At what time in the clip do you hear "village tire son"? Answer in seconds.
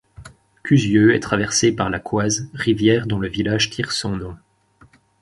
3.29-4.15